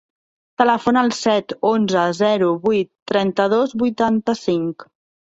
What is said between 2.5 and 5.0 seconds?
vuit, trenta-dos, vuitanta-cinc.